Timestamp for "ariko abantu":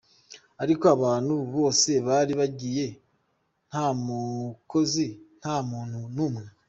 0.63-1.33